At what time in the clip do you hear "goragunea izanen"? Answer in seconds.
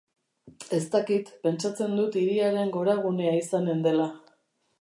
2.79-3.89